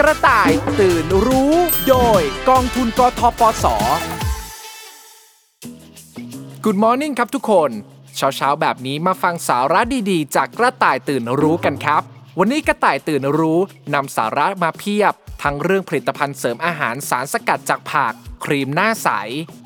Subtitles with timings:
[0.00, 1.54] กระต่ายตื่นรู้
[1.88, 3.66] โดยกองทุนกทปส
[6.64, 7.70] Good Morning ครับทุกคน
[8.16, 12.02] เช้าๆ แบบนี้มาฟังสาระดีๆ จากกระต่ายตื่นรู้กันครับ
[12.38, 13.58] วันนี้กระต่ายตื่นรู้
[13.94, 18.14] นำสาระมาเพียบ ทั้งเรื่องผลิตภัณฑ์เสริมอาหารสารสกัดจากผัก
[18.44, 19.08] ครีมหน้าใส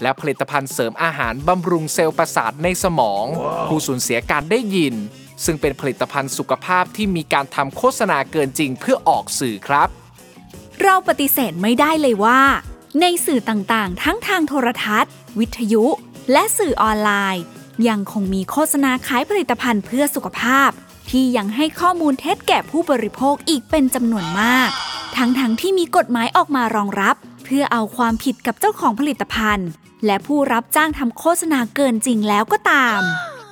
[0.03, 3.25] และผลิตภัณฑ์เสริมอาหารบำรุงเซลล์ประสาทในสมอง
[3.67, 4.95] ผู้สูญเสียการได้ยิน
[5.45, 9.91] ซึ่งเป็นผลิตภัณฑ์สุขภาพที่มีการทำโฆษณาเกินจริงเพื่อออกสื่อครับ
[10.83, 12.41] เราปฏิเสธไม่ได้เลยว่า
[13.01, 15.85] ในสื่อต่างๆ ทั้งทางโทรทัศน์ วิทยุ
[16.33, 17.45] และสื่อออนไลน์
[17.89, 20.71] ยังคงมีโฆษณาขายผลิตภัณฑ์เพื่อสุขภาพ
[21.11, 24.71] ที่ยังให้ข้อมูลเท็จแก่ผู้บริโภคอีกเป็นจำนวนมาก
[25.17, 29.69] ทั้งๆทที่มีกฎหมายออกมารองรับ เพื่อเอาความผิดกับเจ้าของผลิตภัณฑ์
[30.07, 33.01] และผู้รับจ้างทำโฆษณาเกินจริงแล้วก็ตาม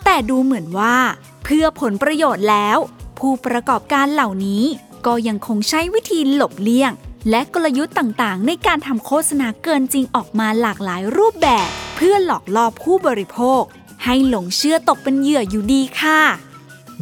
[0.05, 0.97] แต่ดูเหมือนว่า
[1.45, 2.79] เพื่อผลประโยชน์แล้ว
[3.19, 4.65] ผู้ประกอบการเหล่านี้
[5.07, 6.93] ก็ยังคงใช้วิธีหลบเลี่ยง
[7.31, 13.63] และกลยุทธ์ต่างๆ ในการทำโฆษณาเกินจริงออกมาหลากหลายรูปแบบ เพื่อหลอกล่อผู้บริโภค
[14.05, 16.21] ให้หลงเชื่อตกเป็นเหยื่ออยู่ดีค่ะ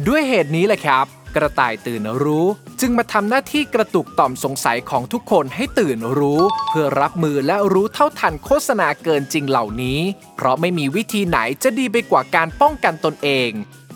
[0.07, 2.47] ด้วยเหตุนี้แหละครับ กระต่ายตื่นรู้
[2.79, 9.99] จึงมาทำหน้าที่กระตุกต่อมสงสัยของทุกคนให้ตื่นรู้ เพื่อรับมือและรู้เท่าทันโฆษณาเกินจริงเหล่านี้
[10.35, 13.51] เพราะไม่มีวิธีไหนจะดีไปกว่าการป้องกันตนเอง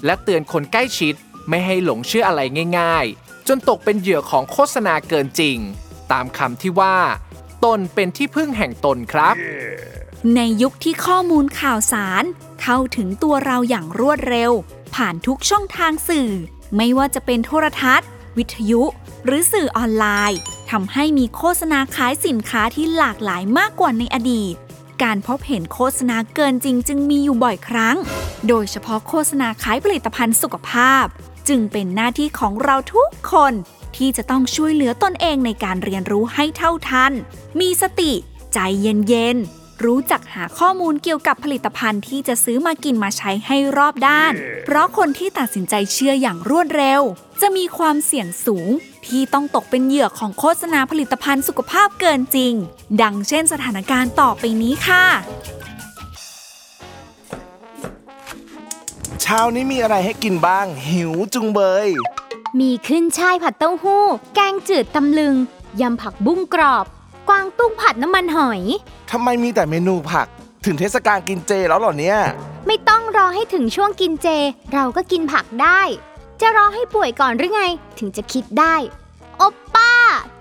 [0.06, 1.14] และเตือนคนใกล้ชิด
[1.50, 2.42] ไม่ให้หลงเชื่ออะไร
[2.80, 5.58] ง่าย ๆ จนตกเป็นเหยื่อของโฆษณาเกินจริง
[6.12, 6.98] ตามคำที่ว่า
[7.66, 9.36] ตนเป็นที่พึ่งแห่งตนครับ
[10.36, 12.24] ในยุคที่ข้อมูลข่าวสาร
[12.62, 14.52] เข้าถึงตัวเราอย่างรวดเร็ว
[14.96, 16.30] ผ่านทุกช่องทางสื่อ
[16.76, 18.84] ไม่ว่าจะเป็นโทรทัศน์ วิทยุ
[19.26, 20.40] หรือสื่อออนไลน์
[20.72, 24.56] ทำให้มีโฆษณาขายสินค้าที่หลากหลายมากกว่าในอดีต
[25.04, 27.96] การพบเห็นโฆษณาเกินจริงจึงมีอยู่บ่อยครั้ง
[28.48, 31.06] โดยเฉพาะโฆษณาขายผลิตภัณฑ์สุขภาพ
[31.50, 33.54] จึงเป็นหน้าที่ของเราทุกคน
[33.98, 37.12] ที่จะต้องช่วยเหลือตนเองในการเรียนรู้ให้เท่าทัน
[37.60, 38.14] มีสติ
[38.54, 44.34] ใจเย็นๆ รู้จักหาข้อมูลเกี่ยวกับผลิตภัณฑ์ที่จะซื้อมากินมาใช้ให้รอบด้าน
[44.66, 47.02] เพราะคนที่ตัดสินใจเชื่ออย่างรวดเร็ว
[47.42, 48.70] จะมีความเสี่ยงสูง
[49.08, 52.54] ที่ต้องตกเป็นเหยื่อของโฆษณาผลิตภัณฑ์สุขภาพเกินจริง
[53.02, 55.06] ดังเช่นสถานการณ์ต่อไปนี้ค่ะ
[59.22, 61.90] เช้านี้มีอะไรให้กินบ้าง หิวจุงเบย
[62.60, 64.06] มีขึ้นช่ายผัดเต้าหู้
[64.36, 65.36] แกงจืดตำลึง
[65.82, 66.86] ยำผักบุ้งกรอบ
[67.30, 68.62] กวางตุ้งผัดน้ำมันหอย
[69.12, 70.28] ทำไมมีแต่เมนูผัก
[70.66, 72.20] ถึงเทศกาลกินเจแล้วเหรอเนี่ย
[72.68, 74.28] ไม่ต้องรอให้ถึงช่วงกินเจ
[74.74, 75.82] เราก็กินผักได้
[76.42, 77.64] จะรอให้ป่วยก่อนหรือไง
[77.98, 78.76] ถึงจะคิดได้
[79.38, 79.92] โอปป้า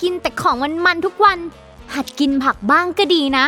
[0.03, 1.39] กินแต่ของมันๆทุกวัน
[1.95, 3.45] หัดกินผักบ้างก็ดีนะ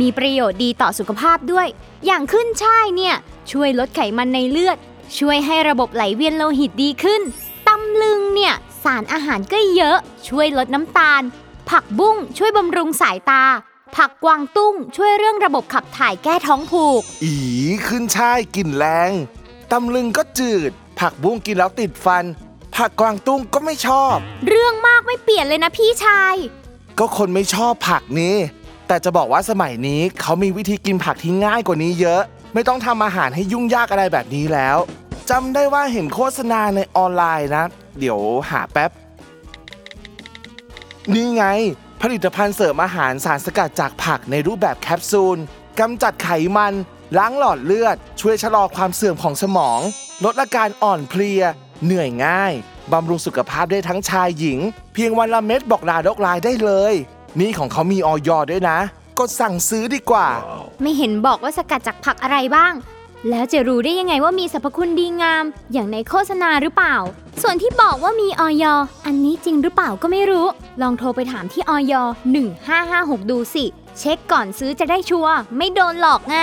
[0.00, 1.66] มีประโยชน์ดีต่อสุขภาพด้วย
[2.06, 3.14] อย่างขึ้นช่ายเนี่ย
[3.52, 4.78] ช่วยลดไขมันในเลือด
[5.18, 8.54] ช่วยให้ระบบไหลเวียนโลหิตดีขึ้นตำลึงเนี่ย
[8.84, 9.98] สารอาหารก็เยอะ
[10.28, 11.22] ช่วยลดน้ำตาล
[11.70, 13.44] ผักบุ้งช่วยบำรุงสายตา
[13.96, 17.34] ผักกวางตุ้งช่วยเรื่องระบบขับถ่ายแก้ท้องผูก อี
[17.86, 19.12] ขึ้นช่ายกลิ่นแรง
[19.72, 20.70] ตำลึงก็จืด
[21.00, 22.24] ผักบุ้งกินแล้วติดฟัน
[22.76, 24.16] ผักกวางตุ้งก็ไม่ชอบ
[24.48, 26.34] เรื่องมากไม่เปลี่ยนเลยนะพี่ชาย
[26.98, 28.36] ก็คนไม่ชอบผักนี้
[28.88, 32.22] แต่จะบอกว่าสมัยนี้เขามีวิธีกินผักที่ง่ายกว่านี้เยอะ
[32.54, 34.78] ไม่ต้องทำอาหารให้ยุ่งยากอะไรแบบนี้แล้ว
[35.30, 37.64] จำได้ว่าเห็นโฆษณาในออนไลน์นะ
[37.98, 38.90] เดี๋ยวหาแป๊บ
[41.14, 41.44] นี่ไง
[42.02, 45.38] ผลิตภัณฑ์เสริมอาหารสารสกัดจากผักในรูปแบบแคปซูล
[45.80, 46.74] กำจัดไขมัน
[47.18, 49.80] ล้างหลอดเลือด ช่วยชะลอความเสื่อมของสมอง
[50.24, 51.42] ลดอาการอ่อนเพลีย
[51.84, 52.52] เหนื่อยง่าย
[52.92, 54.58] บำรุงสุขภาพได้ทั้งชายหญิง
[54.94, 56.94] เพียงวันละเม็ดบอกลาดกลายได้เลย
[57.40, 58.78] นี่ของเขามีออยอด้วยนะ
[59.18, 60.28] กดสั่งซื้อดีกว่า
[60.82, 62.72] ไม่เห็นบอกว่าสกัดจากผักอะไรบ้าง
[63.30, 66.96] แล้วจะรู้ได้ยังไงว่ามีสรรพคุณดีงาม อย่างในโฆษณาหรือเปล่า
[67.42, 68.64] ส่วนที่บอกว่ามีออย
[69.06, 70.46] อันนี้จริงหรือเปล่าก็ไม่รู้
[70.82, 71.94] ลองโทรไปถามที่ออย
[72.62, 73.64] 1556 ดูสิ
[73.98, 76.38] เช็คก่อนซื้อจะได้ชัวร์ไม่โดนหลอกไง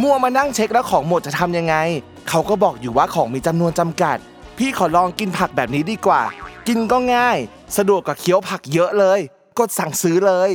[0.00, 1.74] มัวมานั่งเช็คแล้วของหมดจะทำยังไง
[2.28, 4.16] เขาก็บอกอยู่ว่าของมีจำนวนจำกัด
[4.58, 6.22] พี่ขอลองกินผักแบบนี้ดีกว่า
[6.68, 7.38] กินก็ง่าย
[7.76, 9.20] สะดวกกว่าเคี้ยวผักเยอะเลย
[9.58, 10.50] กดสั่งซื้อเลย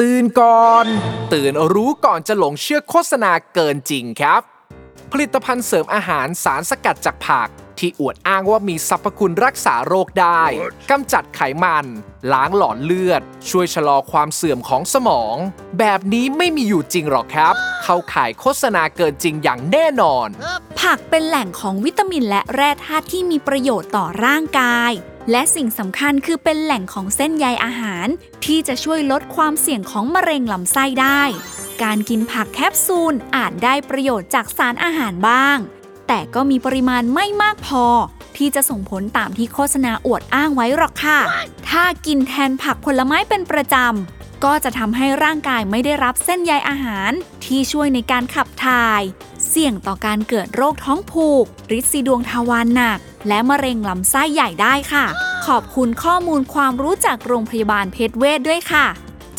[0.00, 0.86] ตื่นก่อน
[1.32, 4.42] ตื่นรู้ก่อนจะหลงเชื่อโฆษณาเกินจริงครับ
[5.12, 7.48] ผลิตภัณฑ์เสริมอาหารสารสกัดจากผัก
[7.78, 10.42] ที่อวดอ้างว่ามีสรรพคุณรักษาโรคได้
[10.90, 11.86] กำจัดไขมัน
[12.32, 15.36] ล้างหลอดเลือด ช่วยชะลอความเสื่อมของสมอง
[15.78, 20.28] แบบนี้ไม่มีอยู่จริงหรอกครับ เข้าข่ายโฆษณาเกินจริงอย่างแน่นอน
[20.80, 24.92] ผักเป็นแหล่งของวิตามินและแร่ธาตุที่มีประโยชน์ต่อร่างกาย
[25.30, 28.06] และสิ่งสำคัญคือเป็นแหล่งของเส้นใยอาหาร
[28.44, 31.22] ที่จะช่วยลดความเสี่ยงของมะเร็งลำไส้ได้
[31.82, 35.58] การกินผักแคปซูลอาจได้ประโยชน์จากสารอาหารบ้าง
[36.08, 37.84] แต่ก็มีปริมาณไม่มากพอ
[38.36, 41.18] ที่จะส่งผลตามที่โฆษณาอวดอ้างไว้หรอกค่ะ
[41.70, 47.10] ถ้ากินแทนผักผลไม้เป็นประจำก็จะทำให้ร่างกายไม่ได้รับเส้นใยอาหาร
[47.44, 49.02] ที่ช่วยในการขับถ่าย
[49.48, 52.98] เสี่ยงต่อการเกิดโรคท้องผูกริดซีดวงทวารหนัก
[53.28, 55.06] และมะเร็งลำไส้ใหญ่ได้ค่ะ
[55.46, 58.86] ขอบคุณข้อมูลความรู้จากโรงพยาบาลเพชรเวชด้วยค่ะ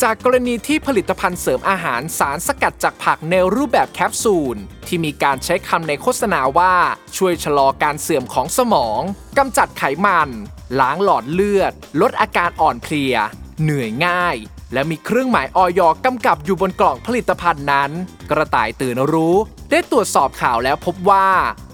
[0.02, 4.56] จากกรณีที่ผลิตภัณฑ์เสริมอาหารสารสกัดจากผักในรูปแบบแคปซูล
[4.86, 6.74] ที่มีการใช้คำในโฆษณาว่า
[7.16, 9.00] ช่วยชะลอการเสื่อมของสมอง
[9.38, 10.28] กำจัดไขมัน
[10.80, 13.14] ล้างหลอดเลือด ลดอาการอ่อนเพลีย
[13.62, 14.36] เหนื่อยง่าย
[14.72, 17.90] และมีเครื่องหมายออยกำกับอยู่บนกล่องผลิตภัณฑ์นั้น
[18.30, 19.36] กระต่ายตื่นรู้
[19.70, 21.28] ได้ตรวจสอบข่าวแล้วพบว่า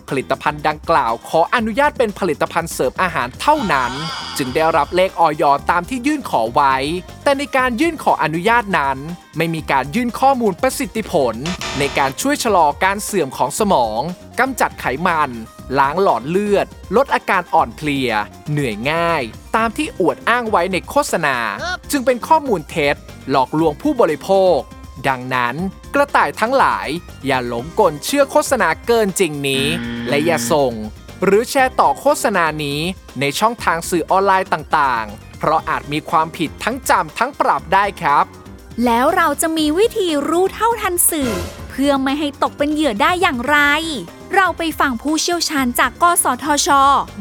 [0.09, 3.93] ผลิตภัณฑ์ดังกล่าว ขออนุญาตเป็นผลิตภัณฑ์เสริมอาหารเท่านั้น
[4.39, 6.75] จึงได้รับเลขออยตามที่ยื่นขอไว้
[7.25, 8.99] แต่ในการยื่นขออนุญาตนั้น
[9.37, 11.35] ไม่มีการยื่นข้อมูลประสิทธิผล
[11.79, 14.01] ในการช่วยชะลอการเสื่อมของสมอง
[14.39, 15.31] กำจัดไขมัน
[15.79, 16.67] ล้างหลอดเลือด
[16.97, 18.11] ลดอาการอ่อนเพลีย
[18.51, 19.23] เหนื่อยง่าย
[19.57, 21.37] ตามที่อวดอ้างไว้ในโฆษณา
[21.91, 22.97] จึงเป็นข้อมูลเท็จ
[23.31, 24.59] หลอกลวงผู้บริโภค
[25.09, 25.55] ดังนั้น
[25.95, 26.89] กระต่ายทั้งหลาย
[27.27, 29.67] อย่าหลงกลเชื่อโฆษณาเกินจริงนี้
[30.09, 30.73] และอย่าส่ง
[31.25, 32.81] หรือแชร์ต่อโฆษณานี้
[33.21, 38.25] ในช่องทางสื่อออนไลน์ต่างๆ เพราะอาจมีความผิดทั้งจำทั้งปรับได้ครับ
[38.85, 41.33] แล้วเราจะมีวิธีรู้เท่าทันสื่อ
[41.71, 43.59] เพื่อไม่ให้ตกเป็นเหยื่อได้อย่างไร
[44.37, 46.69] เราไปฟังผู้เชี่ยวชาญจากกสทช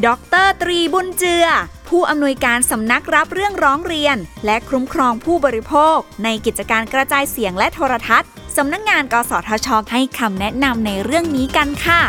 [0.05, 0.07] ด
[0.45, 1.45] รตรีบุญเจือ
[1.89, 12.01] ผู้อำนวยการสำนักรับเรื่องร้องเรียน และคุ้มครองผู้บริโภค ในกิจการกระจายเสียงและโทรทัศน์สำนักงานกสทช ให้คำแนะนำในเรื่องนี้กันค่ะ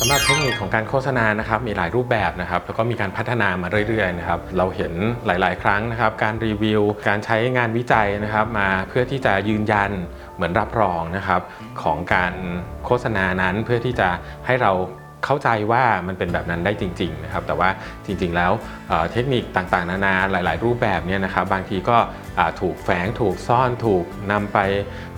[0.00, 4.92] สำหรับเทคนิคของการโฆษณานะครับมีหลายรูปแบบนะครับแล้วก็มีการพัฒนามาเรื่อยๆนะครับเราเห็น
[5.26, 9.90] หลาย ๆ ครั้งนะครับการรีวิว การใช้งานวิจัยนะครับมาเพื่อที่จะยืนยัน
[10.34, 11.40] เหมือนรับรองนะครับ
[11.82, 12.34] ของการ
[12.84, 14.08] โฆษณานั้นเพื่อที่จะ
[14.46, 14.72] ให้เรา
[15.24, 17.68] เข้าใจว่ามันเป็นแบบนั้นได้จริงๆนะครับแต่ว่า
[18.06, 18.52] จริงๆแล้ว
[19.12, 21.96] เทคนิคต่างๆ นานาหลาย ๆ รูปแบบเนี่ยนะครับบางทีก็
[22.60, 24.58] ถูกแฝงถูกซ่อนถูกนำไป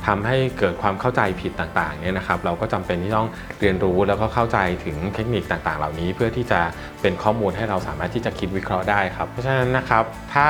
[0.07, 3.29] ทำให้เกิดความเข้าใจผิดต่างๆเนี่ยนะครับเราก็จำเป็นที่ต้อง
[3.61, 6.61] เรียนรู้แล้วก็เข้าใจถึงเทคนิคต่างๆ เหล่านี้ เพื่อที่จะ
[7.03, 10.05] เป็นข้อมูลให้เราสามารถที่จะคิดวิเคราะห์ได้ครับเพราะฉะนั้นนะครับ
[10.35, 10.49] ถ้า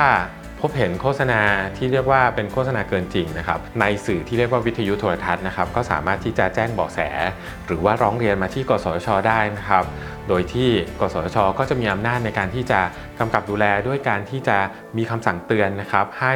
[0.61, 1.41] พบเห็นโฆษณา
[1.77, 6.99] ที่เรียกว่าเป็นโฆษณาเกินจริงนะครับในสื่อที่เรียกว่าวิทยุโทรทัศน์นะครับก็สามารถที่จะแจ้งเบาะแส
[7.67, 9.83] หรือว่าร้องเรียนมาที่ กสทช ได้นะครับ
[10.27, 10.69] โดยที่
[10.99, 12.79] กสทช ก็จะมีอำนาจในการที่จะ
[13.19, 14.57] กำกับดูแลด้วยการที่จะ
[14.97, 16.33] มีคำสั่งเตือนนะครับ ให้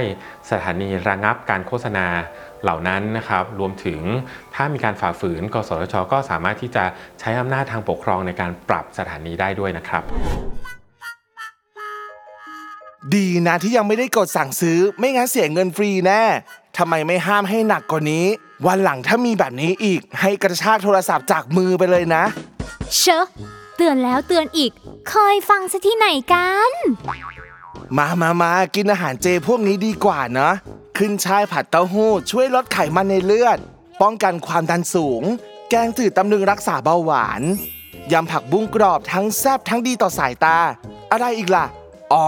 [0.51, 2.07] สถานีระงับการโฆษณา
[2.63, 3.99] เหล่านั้นนะครับรวมถึง
[4.55, 6.83] ถ้ามีการฝ่าฝืน กสทช ก็สามารถที่จะ
[7.19, 10.05] ใช้อำนาจทางปกครองในการปรับสถานีได้ด้วยนะครับ
[13.15, 16.23] ดีนะที่ยังไม่ได้กดสั่งซื้อ ไม่งั้นเสียเงินฟรีแน่
[16.77, 18.25] ทำไมไม่ห้ามให้หนักกว่านี้
[18.67, 22.23] วันหลังถ้ามีแบบนี้อีก ให้กระชากโทรศัพท์จากมือไปเลยนะ
[22.97, 23.25] เชอะ
[23.75, 24.71] เตือนแล้วเตือนอีก
[25.09, 26.71] เคยฟังซะที่ไหนกัน
[27.97, 30.53] มามามากินอาหารเจพวกนี้ดีกว่าเนอะ
[30.97, 33.57] ขึ้นช่ายผัดเต้าหู้ ช่วยลดไขมันในเลือด
[34.01, 35.23] ป้องกันความดันสูง
[35.69, 37.41] แกงจืดตำลึงรักษาเบาหวาน
[38.11, 40.57] ยำผักบุ้งกรอบทั้งแซ่บทั้งดีต่อสายตา
[41.11, 41.65] อะไรอีกล่ะ
[42.13, 42.27] อ๋อ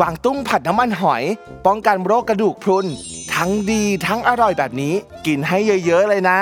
[0.00, 1.22] กวางตุ้งผัดน้ำมันหอย
[1.66, 2.86] ป้องกันโรคกระดูกพรุน
[3.34, 4.94] ทั้งดีทั้งอร่อยแบบนี้
[5.26, 6.40] กินให้เยอะๆเลยนะ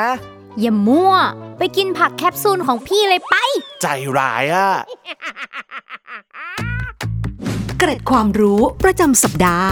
[0.60, 1.12] อย่ามั่ว
[1.58, 3.34] ไปกินผักแคปซูลของพี่เลยไป
[3.82, 3.87] ใจ
[4.19, 4.70] ร้ายอะ
[7.78, 9.71] เกร็ดความรู้ประจำสัปดาห์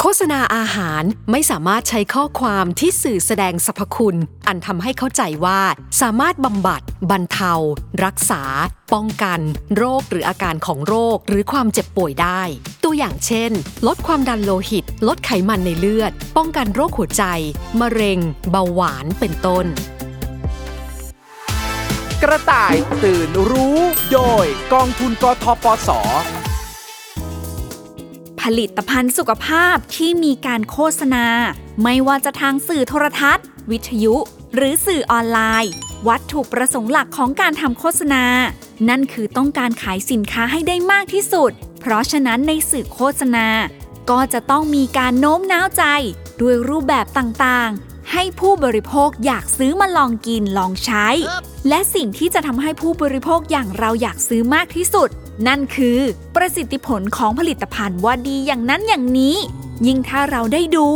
[0.00, 5.60] โฆษณาอาหารไม่สามารถใช้ข้อความที่สื่อแสดงสรรพคุณ อันทำให้เข้าใจว่า
[6.00, 7.52] สามารถบำบัด บรรเทา
[8.04, 8.42] รักษา
[8.94, 9.40] ป้องกัน
[9.76, 12.42] โรคหรืออาการของโรคหรือความเจ็บป่วยได้
[12.84, 13.50] ตัวอย่างเช่น
[13.86, 17.24] ลดความดันโลหิต ลดไขมันในเลือด ป้องกันโรคหัวใจ
[17.80, 18.18] มะเร็ง
[18.50, 19.66] เบาหวานเป็นต้น
[22.22, 22.74] กระต่าย
[23.04, 23.78] ตื่นรู้
[24.12, 25.90] โดยกองทุนกทปส
[28.58, 31.26] ลิตภัณฑ์สุขภาพที่มีการโฆษณา
[31.82, 34.14] ไม่ว่าจะทางสื่อโทรทัศน์ วิทยุ
[34.54, 35.72] หรือสื่อออนไลน์
[36.08, 38.24] วัตถุประสงค์หลักของการทำโฆษณา
[38.88, 41.50] นั่นคือต้องการขายสินค้าให้ได้มากที่สุด
[41.80, 43.48] เพราะฉะนั้นในสื่อโฆษณา
[44.10, 45.84] ก็จะต้องมีการโน้มน้าวใจ
[46.40, 51.08] ด้วยรูปแบบต่างๆ ให้ผู้บริโภคอยากซื้อมาลองกินลองใช้
[51.68, 55.08] และสิ่งที่จะทำให้ผู้บริโภคอย่างเราอยากซื้อมากที่สุด
[55.46, 55.98] นั่นคือ
[56.36, 59.36] ประสิทธิผลของผลิตภัณฑ์ว่าดีอย่างนั้นอย่างนี้
[59.86, 60.86] ยิ่งถ้าเราได้ดู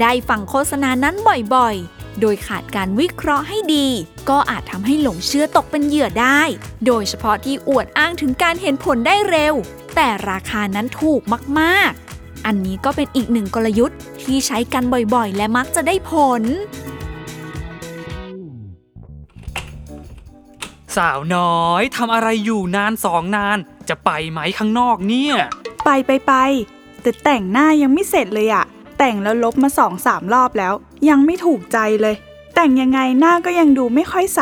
[0.00, 1.14] ได้ฟังโฆษณานั้น
[1.54, 3.88] บ่อยๆ โดยขาดการวิเคราะห์ให้ดี
[4.28, 6.42] ก็อาจทำให้หลงเชื่อตกเป็นเหยื่อได้
[6.86, 9.54] โดยเฉพาะที่อวดอ้างถึงการเห็นผลได้เร็ว
[9.94, 11.20] แต่ราคานั้นถูก
[11.60, 14.82] มากๆ อันนี้ก็เป็นอีกหนึ่งกลยุทธ์ที่ใช้กัน
[15.14, 16.42] บ่อยๆ และมักจะได้ผล
[20.96, 23.58] สาวน้อยทำอะไรอยู่นานสองนาน
[23.90, 25.34] จะไปไหมข้างนอกเนี่ย
[25.84, 26.32] ไปไปไป
[27.02, 28.64] แต่แต่งหน้ายังไม่เสร็จเลยอะ
[28.98, 30.74] แต่งแล้วลบมาสองสามรอบแล้ว
[31.08, 32.14] ยังไม่ถูกใจเลย
[32.54, 34.40] แต่งยังไงหน้าก็ยังดูไม่ค่อยใส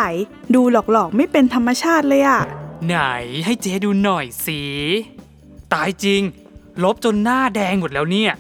[0.54, 2.40] ดูหลอกๆไม่เป็นธรรมชาติเลยอะ
[2.86, 2.96] ไหน
[3.44, 4.60] ให้เจ๊ดูหน่อยสิ
[5.72, 6.22] ตายจริง
[6.82, 8.32] ลบจนหน้าแดงหมดแล้วเนี่ย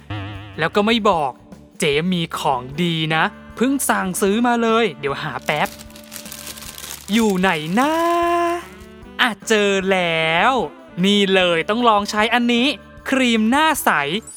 [0.58, 1.32] แล้วก็ไม่บอก
[1.78, 3.24] เจ๊มีของดีนะ
[3.56, 5.68] เพิ่งสั่งซื้อมาเลย เดี๋ยวหาแป๊บ
[7.12, 7.92] อยู่ไหนนะ
[9.20, 10.52] อะเจอแล้ว
[11.04, 12.66] นี่เลยต้องลองใช้อันนี้
[13.10, 13.90] ครีมหน้าใส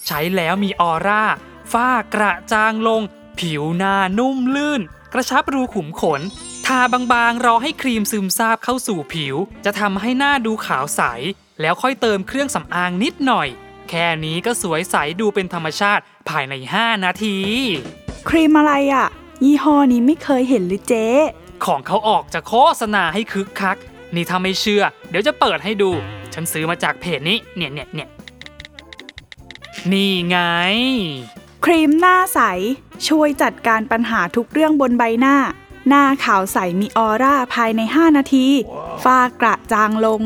[0.08, 1.24] ใช้แล้วมีออร่า
[1.72, 3.02] ฝ้ากระจางลง
[3.40, 4.82] ผิวหน้านุ่มลื่น
[5.14, 6.22] กระชับรูขุมขน
[6.66, 6.80] ทา
[7.12, 11.02] บางๆ รอให้ครีมซึมซาบเข้าสู่ผิว จะทำให้หน้าดูขาวใส
[11.62, 13.48] แล้วค่อยเติมเครื่องสำอางนิดหน่อย
[13.90, 17.38] แค่นี้ก็สวยใสดูเป็นธรรมชาติภายใน 5 นาที
[18.30, 19.08] ครีมอะไรอะ
[19.44, 21.08] ยี่ห้อนี้ไม่เคยเห็นเลยเจ๊
[21.66, 23.78] ของเขาออกจะโฆษณาให้คึกคัก
[24.16, 25.92] นี่ถ้าไม่เชื่อ เดี๋ยวจะเปิดให้ดู
[26.34, 28.10] ฉันซื้อมาจากเพจนี้ เนี่ยเนี่ยเนี่ย
[29.92, 30.38] นี่ไง
[31.66, 32.40] ครีมหน้าใส
[33.08, 35.38] ช่วยจัดการปัญหาทุกเรื่องบนใบหน้า
[35.90, 38.48] หน้าขาวใสมีออร่าภายใน 5 นาที
[39.04, 40.22] ฝ้ากระจางลง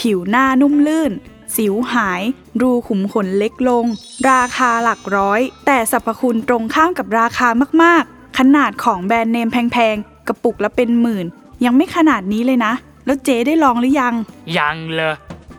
[0.00, 1.12] ผิวหน้านุ่มลื่น
[1.56, 2.22] สิวหาย
[2.60, 3.84] รูขุมขนเล็กลง
[4.30, 7.48] ราคาหลักร้อย แต่สรรพคุณตรงข้ามกับราคา
[7.82, 11.26] มากๆ ขนาดของแบรนด์เนมแพงๆ กระปุกละเป็นหมื่น
[11.64, 12.72] ยังไม่ขนาดนี้เลยนะ
[13.06, 14.14] แล้วเจ๊ได้ลองหรือยัง
[14.58, 15.14] ยังเลย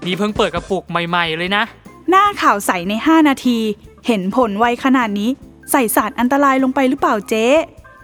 [0.05, 1.63] นี่เพิ่งเปิดกระปุกใหม่ ๆ เลยนะ
[2.09, 3.59] หน้าขาวใสใน 5 นาที
[4.07, 5.29] เห็นผลไวขนาดนี้
[5.71, 7.45] ใส่สารอันตรายลงไปหรือเปล่าเจ๊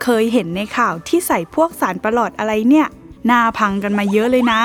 [0.04, 2.88] เคยเห็นในข่าวที่ใส่พวกสารประหลอดอะไรเนี่ย
[3.28, 4.62] หน้าพังกันมาเยอะเลยนะ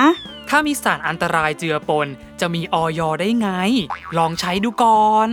[0.49, 2.07] ถ้ามีสารอันตรายเจือปน
[2.41, 3.49] จะมีออยได้ไง
[4.19, 5.29] ลองใช้ดูก่อน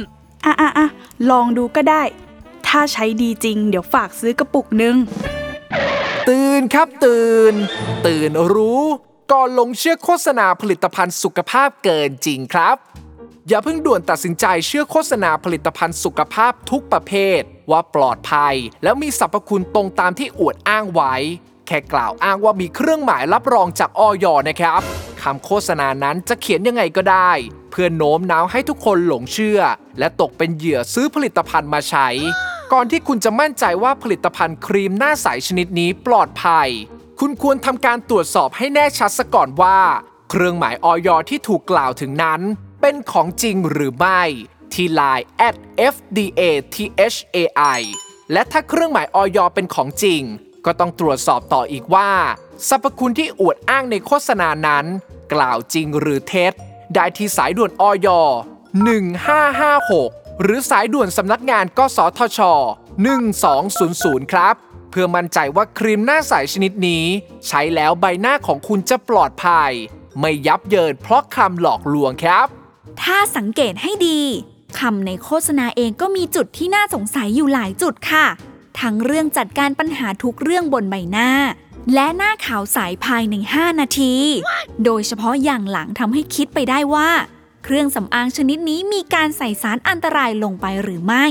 [0.46, 0.88] อะอะอะ
[1.30, 2.04] ลองดูก็ได้
[2.68, 4.96] ถ้าใช้ดีจริง เดี๋ยวฝากซื้อกระปุกนึง
[6.28, 7.54] ตื่นครับตื่น
[8.08, 8.84] ตื่นรู้
[9.34, 12.76] ก่อนลงเชื่อโฆษณาผลิตภัณฑ์สุขภาพเกินจริงครับ
[13.48, 17.42] อย่าเพิ่งด่วนตัดสินใจเชื่อโฆษณาผลิตภัณฑ์สุขภาพทุกประเภท
[17.72, 21.16] ว่าปลอดภัย แล้วมีสรรพคุณตรงตามที่อวดอ้างไว้
[21.68, 24.82] แค่กล่าวอ้างว่ามีเครื่องหมายรับรองจากออยนะครับ
[25.22, 27.32] คำโฆษณานั้นจะเขียนยังไงก็ได้
[27.72, 29.60] เพื่อโน้มน้าวให้ทุกคนหลงเชื่อ
[30.00, 32.08] และตกเป็นเหยื่อซื้อผลิตภัณฑ์มาใช้
[32.74, 36.70] ก่อนที่คุณจะมั่นใจว่าผลิตภัณฑ์ครีมหน้าใสชนิดนี้ปลอดภัย
[37.22, 39.80] คุณควรทำการตรวจสอบให้แน่ชัดซะก่อนว่า
[40.30, 42.42] เครื่องหมายออยที่ถูกกล่าวถึงนั้น
[42.82, 44.22] เป็นของจริงหรือไม่
[44.74, 45.56] ที่ Line at
[45.94, 46.40] fda
[46.76, 47.82] thai
[48.32, 50.22] และถ้าเครื่องหมายออยเป็นของจริง
[50.66, 52.12] ก็ต้องตรวจสอบต่ออีกว่า
[52.68, 54.86] สรรพคุณที่อวดอ้างในโฆษณานั้น
[55.34, 56.54] กล่าวจริงหรือเท็จ
[56.94, 58.08] ได้ที่สายด่วนออย
[59.66, 62.40] 1556 หรือสายด่วนสำนักงานกสทช
[63.58, 64.56] 1200 ครับ
[64.90, 67.04] เพื่อมั่นใจว่าครีมหน้าใสชนิดนี้
[67.48, 69.72] ใช้แล้วใบหน้าของคุณจะปลอดภัย
[70.20, 72.48] ไม่ยับเยินเพราะคำหลอกลวงครับ
[73.02, 74.22] ถ้าสังเกตให้ดี
[74.80, 78.26] คำในโฆษณาเองก็มีจุดที่น่าสงสัยอยู่หลายจุดค่ะ
[78.80, 81.32] ทั้งเรื่องจัดการปัญหาทุกเรื่องบนใบหน้า
[81.94, 84.16] และหน้าขาวใสภายใน 5 นาที
[84.86, 87.10] โดยเฉพาะอย่างหลังทำให้คิดไปได้ว่า
[87.64, 91.26] เครื่องสำอางชนิดนี้มีการใส่สารอันตรายลงไปหรือไม่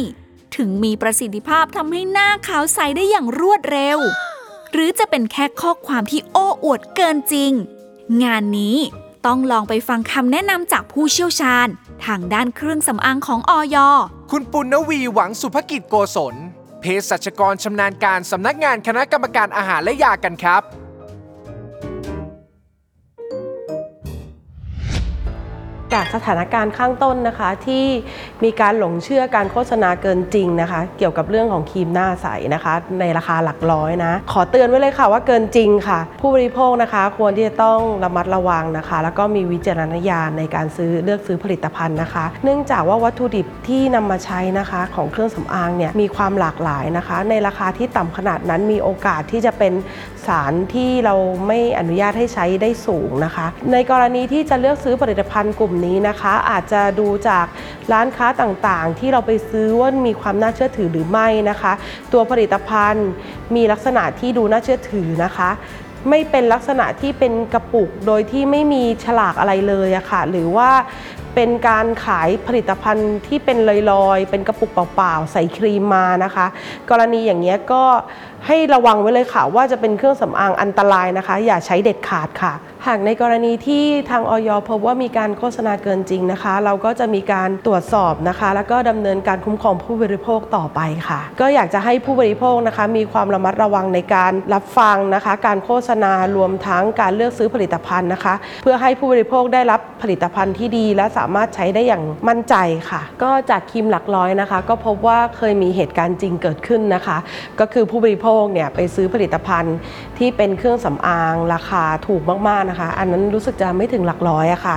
[0.57, 3.99] ถึงมีประสิทธิภาพทำให้หน้าขาวใสได้อย่างรวดเร็ว
[4.73, 7.53] หรือจะเป็นแค่ข้อความที่โอ้อวดเกินจริง
[8.23, 8.77] งานนี้
[9.27, 11.67] ต้องลองไปฟังคำแนะนำจากผู้เชี่ยวชาญ
[12.05, 13.77] ทางด้านเครื่องสำอางของออย
[14.31, 16.35] คุณปุณณวีหวังสุภกิจโกศล
[16.81, 20.63] เภสัชกรชำนาญการสำนักงานคณะกรรมการอาหารและยากันครับ
[25.97, 27.85] จากสถานการณ์ข้างต้นนะคะ ที่
[28.45, 49.73] มีการหลงเชื่อการโฆษณาเกินจริงนะคะ เกี่ยวกับเรื่องของครีมหน้าใสนะคะ ในราคาหลักร้อยนะ ขอเตือนไว้เลยค่ะว่าเกินจริงค่ะ ผู้บริโภคนะคะควรที่จะต้องระมัดระวังนะคะ แล้วก็มีวิจารณญาณในการซื้อเลือกซื้อผลิตภัณฑ์นะคะ เนื่องจากว่าวัตถุดิบที่นำมาใช้นะคะของเครื่องสำอางเนี่ยมีความหลากหลายนะคะ ในราคาที่ต่ำขนาดนั้นมีโอกาสที่จะเป็น
[50.27, 51.15] สารที่เรา
[51.47, 57.47] ไม่อนุญาตให้ใช้ได้สูงนะคะ ในกรณีที่จะเลือกซื้อผลิตภัณฑ์กลุ่มนี้นะคะ อาจจะดูจาก
[57.93, 61.73] ร้านค้าต่างๆ ที่เราไปซื้อว่ามีความน่าเชื่อถือหรือไม่นะคะ
[62.13, 63.09] ตัวผลิตภัณฑ์
[63.55, 65.51] มีลักษณะที่ดูน่าเชื่อถือนะคะ
[66.11, 70.71] ไม่เป็นลักษณะที่เป็นกระปุกโดยที่ไม่มีฉลากอะไรเลยอะค่ะ หรือว่า
[71.35, 73.59] เป็นการขายผลิตภัณฑ์ที่เป็น
[73.93, 76.47] ลอยๆ เป็นกระปุกเปล่าๆ ใส่ครีมมานะคะ
[76.91, 77.85] กรณีอย่างเงี้ยก็
[78.47, 82.53] ให้ระวังไว้เลยค่ะว่าจะเป็นเครื่องสำอางอันตรายนะคะ อย่าใช้เด็ดขาดค่ะ
[82.87, 102.55] หากในกรณีที่ทางออยพบว่ามีการโฆษณาเกินจริงนะคะ เราก็จะมีการตรวจสอบนะคะ แล้วก็ดำเนินการคุ้มครองผู้บริโภคต่อไปค่ะ ก็อยากจะให้ผู้บริโภคนะคะ มีความระมัดระวังในการรับฟังนะคะ การโฆษณารวมทั้งการเลือกซื้อผลิตภัณฑ์นะคะ เพื่อให้ผู้บริโภคได้รับผลิตภัณฑ์ที่ดี และสามารถใช้ได้อย่างมั่นใจ
[102.91, 107.17] ค่ะ ก็จากครีมหลักร้อยนะคะ ก็พบว่าเคยมีเหตุการณ์จริงเกิดขึ้นนะคะ
[107.61, 109.77] ก็คือผู้บริโภคเนี่ยไปซื้อผลิตภัณฑ์
[110.19, 114.77] ที่เป็นเครื่องสำอางราคาถูกมากๆนะคะ อันนั้นรู้สึกจะไม่ถึงหลักร้อยอะค่ะ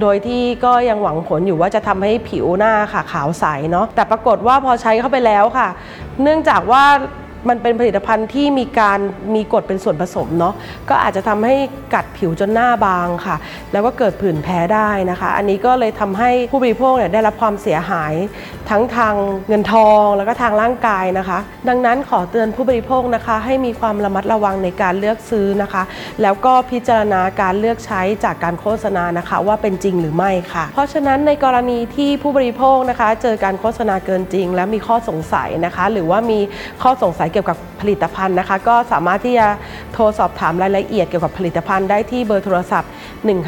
[0.00, 5.68] โดยที่ก็ยังหวังผลอยู่ว่าจะทำให้ผิวหน้าค่ะขาวใสเนาะแต่ปรากฏว่าพอใช้เข้าไปแล้วค่ะ
[6.22, 6.84] เนื่องจากว่า
[7.48, 8.98] มันเป็นผลิตภัณฑ์ที่มีการ
[9.34, 10.54] มีกรดเป็นส่วนผสมเนาะ
[10.90, 11.54] ก็อาจจะทำให้
[11.94, 13.36] กัดผิวจนหน้าบางค่ะ
[13.72, 18.14] แล้วก็เกิดผื่นแพ้ได้นะคะ อันนี้ก็เลยทำให้ผู้บริโภคเนี่ยได้รับความเสียหาย
[18.70, 19.14] ทั้งทาง
[19.48, 25.82] เงินทองแล้วก็ทางร่างกายนะคะ ดังนั้นขอเตือนผู้บริโภคนะคะ ให้มีความระมัดระวังในการเลือกซื้อนะคะ
[26.22, 36.38] แล้วก็พิจารณาการเลือกใช้จากการโฆษณานะคะ ว่าเป็นจริงหรือไม่ค่ะ เพราะฉะนั้นในกรณีที่ผู้บริโภคนะคะ เจอการโฆษณาเกินจริง และมีข้อสงสัยนะคะ หรือว่ามี
[36.82, 39.48] ข้อสงสัยเกี่ยวกับผลิตภัณฑ์นะคะ ก็สามารถที่จะ
[39.92, 42.90] โทรสอบถามรายละเอียดเกี่ยวกับผลิตภัณฑ์ได้ที่เบอร์โทรศัพท์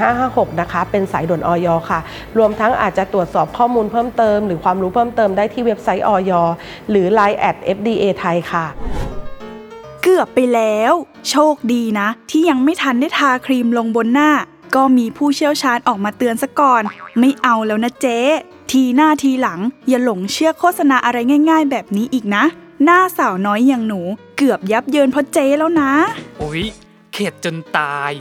[0.00, 2.00] 1556 นะคะ เป็นสายด่วนออยค่ะ
[2.38, 6.32] รวมทั้งอาจจะตรวจสอบข้อมูลเพิ่มเติม หรือความรู้เพิ่มเติมได้ที่เว็บไซต์ออย
[6.90, 8.66] หรือ Line at FDA ไทยค่ะ
[10.02, 10.92] เกือบไปแล้ว
[11.30, 14.30] โชคดีนะ ที่ยังไม่ทันได้ทาครีมลงบนหน้า
[14.74, 16.82] ก็มีผู้เชี่ยวชาญออกมาเตือนซะก่อน
[17.20, 18.18] ไม่เอาแล้วนะเจ๊
[18.70, 21.18] ทีหน้าทีหลัง อย่าหลงเชื่อโฆษณาอะไร
[21.50, 22.44] ง่าย ๆ แบบนี้อีกนะ
[22.84, 24.00] หน้าสาวน้อยอย่างหนู
[24.36, 25.92] เกือบยับเยินเพราะเจ๊แล้วนะ
[26.42, 26.62] อุ๊ย
[27.12, 28.12] เข็ดจนตาย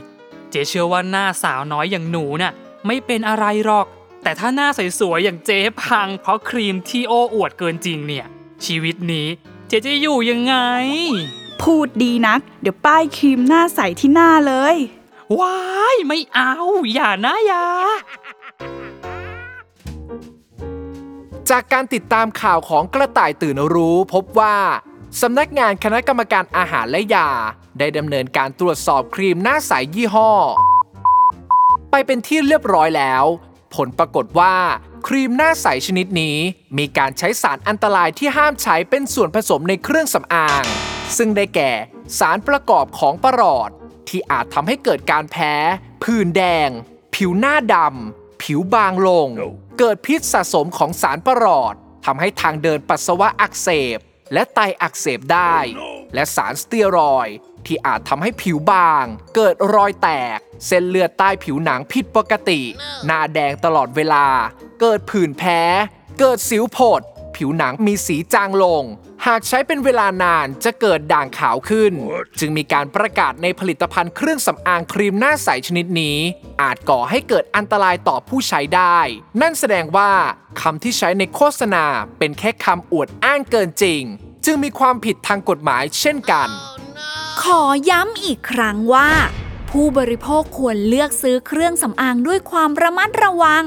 [0.50, 2.54] เจ๊เชื่อว่าหน้าสาวน้อยอย่างหนูน่ะ
[2.88, 3.88] ไม่เป็นอะไรหรอก
[4.24, 4.68] แต่ถ้าหน้า
[5.00, 8.26] สวยๆอย่างเจ๊พัง เพราะครีมที่โอ้อวดเกินจริงเนี่ย
[8.66, 9.28] ชีวิตนี้
[9.68, 10.56] เจ๊จะอยู่ยังไง
[11.62, 14.76] พูดดีนัก เดี๋ยวป้ายครีมหน้าใสที่หน้าเลย
[15.40, 15.60] ว้า
[15.94, 16.54] ย ไม่เอา
[16.94, 17.66] อย่านะอย่า
[21.52, 24.58] จากการติดตามข่าวของกระต่ายตื่นรู้พบว่า
[25.22, 27.30] สำนักงานคณะกรรมการอาหารและยา
[27.80, 30.32] ได้ดำเนินการตรวจสอบครีมหน้าใสยี่ห้อ
[31.92, 33.24] ไปเป็นที่เรียบร้อยแล้ว
[33.76, 34.56] ผลปรากฏว่า
[35.08, 36.38] ครีมหน้าใสชนิดนี้
[36.78, 40.64] มีการใช้สารอันตรายที่ห้ามใช้เป็นส่วนผสมในเครื่องสำอาง
[41.18, 41.72] ซึ่งได้แก่
[42.20, 43.70] สารประกอบของประหลอด
[44.08, 45.54] ที่อาจทำให้เกิดการแพ้
[46.04, 46.70] ผื่นแดง
[47.16, 49.30] ผิวหน้าดำ ผิวบางลง
[49.80, 51.74] เกิดพิษสะสมของสารประหลอด
[52.06, 54.00] ทำให้ทางเดินปัสสาวะอักเสบ
[54.34, 55.56] และไตอักเสบได้
[56.14, 62.62] และสารสเตียรอยด์ที่อาจทำให้ผิวบาง เกิดรอยแตก เส้นเลือดใต้ผิวหนังผิดปกติ
[63.06, 64.26] หน้าแดงตลอดเวลา
[64.82, 65.62] เกิดผื่นแพ้
[66.20, 67.02] เกิดสิวผด
[67.36, 68.84] ผิวหนังมีสีจางลง
[69.28, 71.94] หากใช้เป็นเวลานานจะเกิดด่างขาวขึ้น
[72.40, 76.18] จึงมีการประกาศในผลิตภัณฑ์เครื่องสำอางครีมหน้าใสชนิดนี้
[76.62, 79.00] อาจก่อให้เกิดอันตรายต่อผู้ใช้ได้
[79.42, 80.12] นั่นแสดงว่า
[80.62, 81.86] คำที่ใช้ในโฆษณา
[82.18, 84.02] เป็นแค่คำอวดอ้างเกินจริง
[84.46, 86.50] จึงมีความผิดทางกฎหมายเช่นกัน
[87.42, 89.10] ขอย้ำอีกครั้งว่า
[89.70, 93.66] ผู้บริโภคควรเลือกซื้อเครื่องสำอางด้วยความระมัดระวัง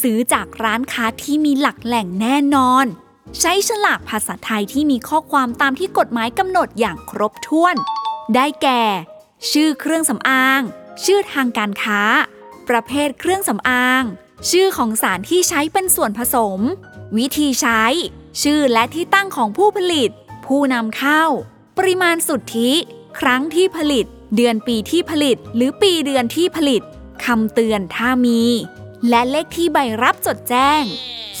[0.00, 2.86] ซื้อจากร้านค้าที่มีหลักแหล่งแน่นอน
[3.40, 7.76] ใช้ฉลากภาษาไทยที่มีข้อความตามที่กฎหมายกำหนดอย่างครบถ้วน
[8.34, 8.82] ได้แก่
[9.50, 10.62] ชื่อเครื่องสำอาง
[11.04, 12.00] ชื่อทางการค้า
[12.68, 14.02] ประเภทเครื่องสำอาง
[14.50, 16.60] ชื่อของสารที่ใช้เป็นส่วนผสม
[17.16, 17.82] วิธีใช้
[18.42, 20.10] ชื่อและที่ตั้งของผู้ผลิต
[20.46, 21.24] ผู้นำเข้า
[21.78, 22.70] ปริมาณสุทธิ
[23.20, 26.82] ครั้งที่ผลิต เดือนปีที่ผลิต หรือปีเดือนที่ผลิต
[27.24, 28.40] คำเตือนถ้ามี
[29.08, 30.82] และเลขที่ใบรับจดแจ้ง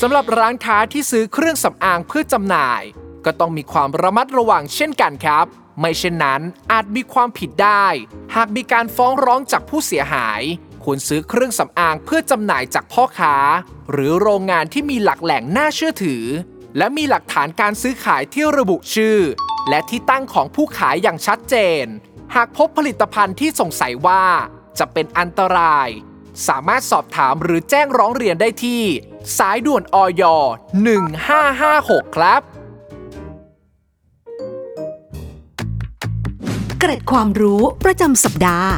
[0.00, 2.82] สำหรับร้านค้าที่ซื้อเครื่องสำอางเพื่อจำหน่าย
[3.24, 5.46] ก็ต้องมีความระมัดระวังเช่นกันครับ
[5.80, 6.40] ไม่เช่นนั้น
[6.72, 7.86] อาจมีความผิดได้
[8.34, 10.42] หากมีการฟ้องร้องจากผู้เสียหาย
[10.84, 13.36] ควรซื้อเครื่องสำอางเพื่อจำหน่ายจากพ่อค้า
[13.90, 16.24] หรือโรงงานที่มีหลักแหล่งน่าเชื่อถือ
[16.76, 19.18] และมีหลักฐานการซื้อขายที่ระบุชื่อ
[19.68, 21.84] และที่ตั้งของผู้ขายอย่างชัดเจน
[22.34, 24.24] หากพบผลิตภัณฑ์ที่สงสัยว่า
[24.78, 25.88] จะเป็นอันตราย
[26.46, 28.82] สามารถสอบถามหรือแจ้งร้องเรียนได้ที่
[29.38, 30.22] สายด่วนออย
[31.18, 32.42] 1556 ครับ
[36.78, 38.72] เกร็ดความรู้ประจำสัปดาห์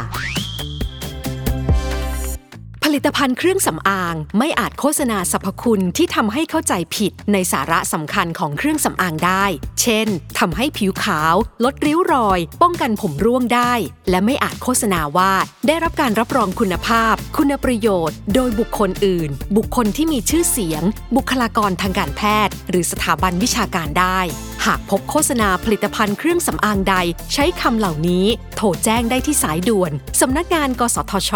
[2.95, 9.45] ลิตภัณฑ์เครื่องสำอางไม่อาจโฆษณาสรรพคุณที่ทำให้เข้าใจผิดในสาระสำคัญของเครื่องสำอางได้
[9.81, 13.73] เช่น ทำให้ผิวขาว ลดริ้วรอย ป้องกันผมร่วงได้
[14.11, 15.33] และไม่อาจโฆษณาว่า
[15.67, 20.83] ได้รับการรับรองคุณภาพ คุณประโยชน์ โดยบุคคลอื่น บุคคลที่มีชื่อเสียง
[21.17, 24.21] บุคลากรทางการแพทย์ หรือสถาบันวิชาการได้
[24.67, 26.97] หากพบโฆษณาผลิตภัณฑ์เครื่องสำอางใด
[27.35, 28.27] ใช้คำเหล่านี้
[28.57, 31.33] โทรแจ้งได้ที่สายด่วนสำนักงาน กสทช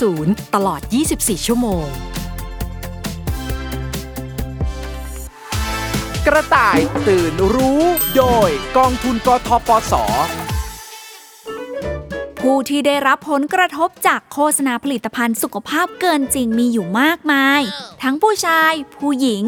[0.00, 0.80] 1200ตลอด
[1.14, 1.86] 24 ชั่วโมง
[6.26, 7.82] กระต่ายตื่นรู้
[8.16, 9.92] โดยกองทุนกทปส
[12.40, 17.62] ผู้ที่ได้รับผลกระทบจากโฆษณาผลิตภัณฑ์สุขภาพเกินจริงมีอยู่มากมาย
[18.02, 19.44] ทั้งผู้ชาย ผู้หญิง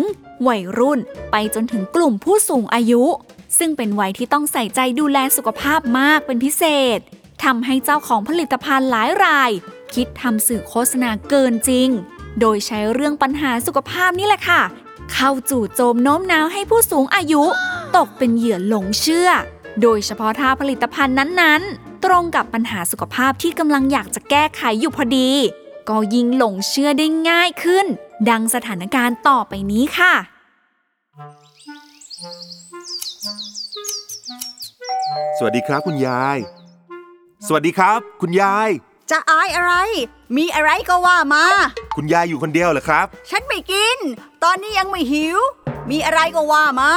[0.48, 0.98] วัยรุ่น
[1.30, 3.02] ไปจนถึงกลุ่มผู้สูงอายุ
[3.58, 6.62] ซึ่งเป็นวัยที่ต้องใส่ใจดูแลสุขภาพมากเป็นพิเศ
[6.96, 6.98] ษ
[7.44, 9.50] ทำให้เจ้าของผลิตภัณฑ์หลายราย
[9.94, 11.88] คิดทำสื่อโฆษณาเกินจริง
[12.40, 14.62] โดยใช้เรื่องปัญหาสุขภาพนี่แหละค่ะ
[15.12, 17.42] เข้าจู่โจมโน้มน้าวให้ผู้สูงอายุ
[17.96, 19.28] ตกเป็นเหยื่อหลงเชื่อ
[19.82, 25.30] โดยเฉพาะถ้าผลิตภัณฑ์นั้นๆ ตรงกับปัญหาสุขภาพที่กำลังอยากจะแก้ไขอยู่พอดี
[25.88, 27.86] ก็ยิ่งหลงเชื่อได้ง่ายขึ้น
[28.30, 30.14] ดังสถานการณ์ต่อไปนี้ค่ะ
[35.38, 36.38] สวัสดีครับคุณยาย
[37.46, 38.70] สวัสดีครับ คุณยาย
[39.12, 39.74] จะอายอะไร
[40.36, 41.44] มีอะไรก็ว่ามา
[41.96, 43.98] คุณยายอยู่คนเดียวเหรอครับ ฉันไม่กิน
[44.44, 45.38] ตอนนี้ยังไม่หิว
[45.90, 46.92] มีอะไรก็ว่ามา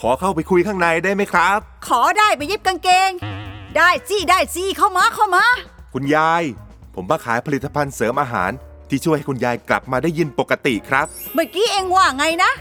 [0.00, 3.10] ขอเข้าไปคุยข้างในได้ไหมครับ ขอได้ไปเย็บกางเกง
[3.76, 5.44] ได้สิได้สิเข้ามาเข้ามา
[5.94, 6.42] คุณยาย
[6.94, 8.50] ผมมาขายผลิตภัณฑ์เสริมอาหาร
[8.88, 12.52] ที่ช่วยให้คุณยายกลับมาได้ยินปกติครับ เมื่อกี้เองว่าไงนะ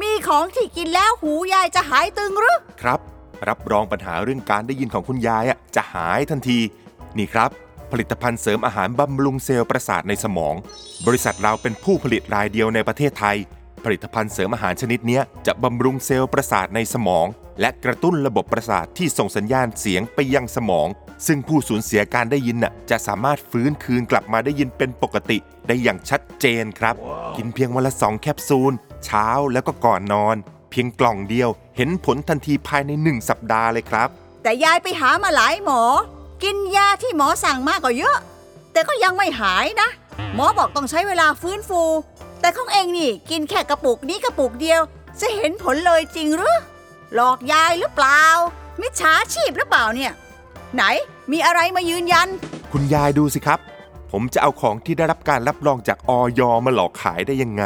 [0.00, 3.00] มีของที่กินแล้วหูยายจะหายตึงหรือ ครับ
[3.48, 6.58] รับรองปัญหาเรื่องการได้ยินของคุณยายอะจะหายทันที
[7.18, 7.50] นี่ครับ
[7.92, 10.54] ผลิตภัณฑ์เสริมอาหารบำรุงเซลล์ประสาทในสมอง
[11.06, 13.36] บริษัทเราเป็นผู้ผลิตรายเดียวในประเทศไทย
[13.84, 17.26] ผลิตภัณฑ์เสริมอาหารชนิดนี้จะบำรุงเซลล์ประสาทในสมอง
[17.60, 20.88] และกระตุ้นระบบประสาทที่ส่งสัญญาณเสียงไปยังสมอง
[21.26, 26.94] ซึ่งผู้สูญเสียการได้ยินน่ะจะสามารถฟื้นคืนกลับมาได้ยินเป็นปกติ ได้อย่างชัดเจนครับ
[27.36, 28.72] กินเพียงวันละสองแคปซูล
[29.04, 30.36] เช้าแล้วก็ก่อนนอน
[30.70, 34.08] เพียงกล่องเดียว เห็นผลทันทีภายในหนึ่งสัปดาห์เลยครับ
[34.42, 35.80] แต่ยายไปหามาหลายหมอ
[36.42, 38.16] กินยาที่หมอสั่งมากกว่าเยอะ
[38.72, 39.88] แต่ก็ยังไม่หายนะ
[40.34, 41.82] หมอบอกต้องใช้เวลาฟื้นฟู
[42.40, 44.80] แต่ของเองนี่กินแค่กระปุกนี้กระปุกเดียว
[45.20, 46.58] จะเห็นผลเลยจริงหรือ
[47.14, 48.22] หลอกยายหรือเปล่า
[48.80, 50.12] มิจฉาชีพหรือเปล่าเนี่ย
[50.74, 50.82] ไหน
[51.32, 52.28] มีอะไรมายืนยัน
[52.72, 53.60] คุณยายดูสิครับ
[54.12, 57.64] ผมจะเอาของที่ได้รับการรับรองจากอย.มาหลอกขายได้ยังไง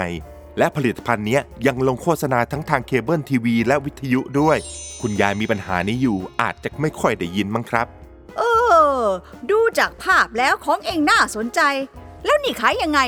[0.59, 4.59] และผลิตภัณฑ์เนี้ยยังลงโฆษณาทั้งทางเคเบิลทีวีและวิทยุด้วย
[5.01, 7.87] คุณยายมีปัญหานี้อยู่อาจจะไม่ค่อยได้ยินมั้งครับ
[9.01, 9.15] เออ
[9.51, 11.61] ดูจากภาพแล้วของเอ็งน่าสนใจ
[12.25, 13.01] แล้วนี่ขายยังไง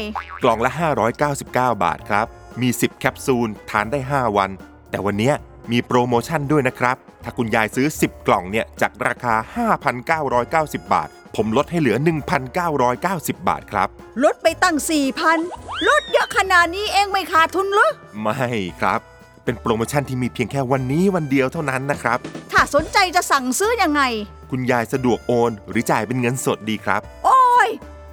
[0.43, 0.71] กล่องละ
[1.23, 1.49] 599
[1.85, 2.27] บาทครับ
[2.61, 4.51] มี 10 แคปซูล ทานได้ 5 วัน
[4.91, 5.35] แต่วันเนี้ย
[5.71, 9.35] มีโปรโมชั่นด้วยนะครับ ถ้าคุณยายซื้อ 10 กล่องเนี่ย จากราคา
[10.73, 11.97] 5,990 บาท ผมลดให้เหลือ
[12.73, 13.89] 1,990 บาทครับ
[14.25, 14.77] ลดไปตั้ง
[15.33, 18.49] 4,000 ลดเยอะขนาดนี้เองไม่ขาดทุนเหรอ ไม่
[18.81, 19.01] ครับ
[19.45, 22.19] เป็นโปรโมชั่นที่มีเพียงแค่วันนี้วันเดียวเท่านั้นนะครับ
[22.53, 24.03] ถ้าสนใจจะสั่งซื้อยังไง
[24.51, 27.69] คุณยายสะดวกโอน หรือจ่ายเป็นเงินสดดีครับ โอ้ย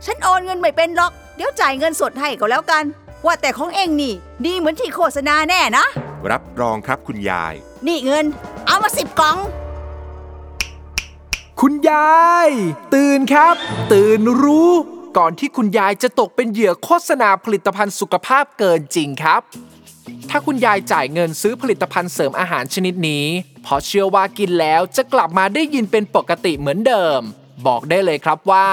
[0.06, 2.84] ฉันโอนเงินไม่เป็นหรอก เดี๋ยวจ่ายเงินสดให้ก็แล้วกัน
[3.26, 4.13] ว่าแต่ของเองนี่
[4.46, 5.86] ดีเหมือนที่โฆษณาแน่นะ
[6.32, 7.54] รับรองครับคุณยาย
[7.88, 8.26] นี่เงิน
[8.68, 9.38] เอามาสิบกล่อง
[11.62, 12.50] คุณยาย
[12.94, 13.56] ตื่นครับ
[13.94, 14.72] ตื่นรู้
[15.18, 19.42] ก่อนที่คุณยายจะตกเป็นเหยื่อโฆษณาผลิตภัณฑ์สุขภาพเกินจริงครับ
[20.30, 23.26] ถ้าคุณยายจ่ายเงินซื้อผลิตภัณฑ์เสริมอาหารชนิดนี้
[23.63, 27.22] เพราะเชื่อว่ากินแล้วจะกลับมาได้ยินเป็นปกติเหมือนเดิม
[27.67, 28.67] บอกได้เลยครับว่า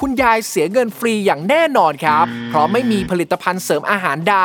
[0.00, 4.38] คุณยายเสียเงินฟรีอย่างแน่นอนครับ เพราะไม่มีผลิตภัณฑ์เสริมอาหารใด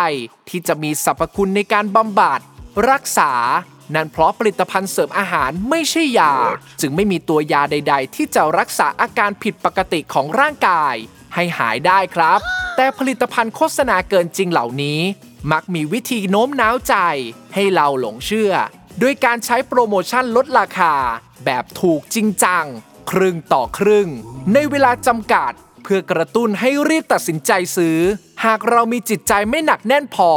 [0.49, 2.39] ที่จะมีสรรพคุณในการบำบัด
[2.89, 3.31] รักษา
[3.95, 6.33] นั่นเพราะผลิตภัณฑ์เสริมอาหารไม่ใช่ยา
[6.81, 10.95] จึงไม่มีตัวยาใด ๆ ที่จะรักษาอาการผิดปกติของร่างกาย
[11.36, 12.39] ให้หายได้ครับ
[12.75, 14.99] แต่ผลิตภัณฑ์โฆษณาเกินจริงเหล่านี้
[15.51, 16.95] มักมีวิธีโน้มน้าวใจ
[17.53, 18.53] ให้เราหลงเชื่อ
[18.99, 20.93] โดยการใช้โปรโมชั่นลดราคา
[21.45, 22.65] แบบถูกจริงจัง
[23.12, 24.07] ครึ่งต่อครึ่ง
[24.53, 25.51] ในเวลาจำกัด
[25.83, 27.97] เพื่อกระตุ้นให้รีบตัดสินใจซื้อ
[28.45, 30.31] หากเรามีจิตใจไม่หนักแน่นพอ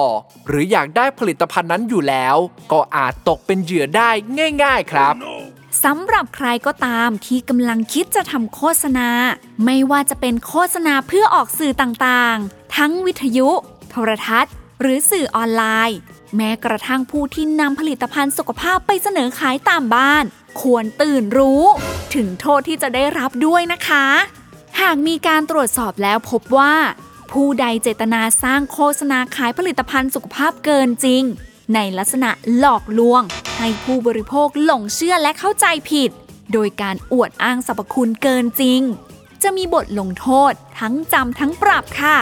[0.48, 2.36] หรืออยากได้ผลิตภัณฑ์นั้นอยู่แล้ว
[2.72, 4.10] ก็อาจตกเป็นเหยื่อได้
[4.62, 5.14] ง่าย ๆครับ
[5.84, 9.08] สำหรับใครก็ตามที่กำลังคิดจะทำโฆษณา
[9.64, 13.48] ไม่ว่าจะเป็นโฆษณาเพื่อออกสื่อต่างๆ ทั้งวิทยุ
[13.90, 15.98] โทรทัศน์ หรือสื่อออนไลน์
[16.36, 20.24] แม้กระทั่งผู้ที่นำผลิตภัณฑ์สุขภาพไปเสนอขายตามบ้าน
[20.60, 21.64] ควรตื่นรู้
[22.14, 24.06] ถึงโทษที่จะได้รับด้วยนะคะ
[24.80, 26.74] หากมีการตรวจสอบแล้วพบว่า
[27.32, 31.22] ผู้ใดเจตนาสร้างโฆษณาขายผลิตภัณฑ์สุขภาพเกินจริง
[31.74, 33.22] ในลักษณะหลอกลวง
[33.58, 36.10] ให้ผู้บริโภคหลงเชื่อและเข้าใจผิด
[36.52, 38.80] โดยการอวดอ้างสรรพคุณเกินจริง
[39.42, 42.16] จะมีบทลงโทษทั้งจำทั้งปรับค่ะ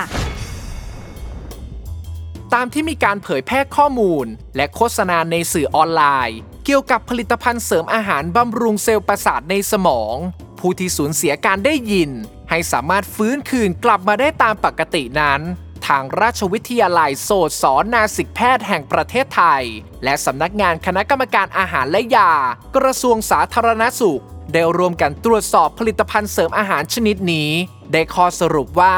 [2.55, 10.17] ตามที่มีการเผยแพร่ข้อมูล และโฆษณาในสื่อออนไลน์ เกี่ยวกับผลิตภัณฑ์เสริมอาหารบำรุงเซลล์ประสาทในสมอง
[10.59, 12.11] ผู้ที่สูญเสียการได้ยิน
[12.51, 15.41] ให้สามารถฟื้นคืนกลับมาได้ตามปกตินั้น
[15.87, 19.65] ทางราชวิทยาลัยโสตสอนนาสิกแพทย์แห่งประเทศไทย
[20.05, 22.33] และสำนักงานคณะกรรมการอาหารและยา
[22.77, 27.51] กระทรวงสาธารณสุข ได้รวมกันตรวจสอบผลิตภัณฑ์เสริมอาหารชนิดนี้
[27.93, 28.97] ได้ข้อสรุปว่า